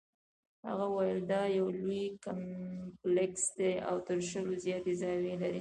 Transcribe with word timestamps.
هغه 0.67 0.85
وویل 0.89 1.21
دا 1.33 1.41
یو 1.57 1.67
لوی 1.79 2.03
کمپلیکس 2.25 3.43
دی 3.57 3.71
او 3.87 3.95
تر 4.07 4.19
شلو 4.29 4.53
زیاتې 4.65 4.91
زاویې 5.01 5.35
لري. 5.41 5.49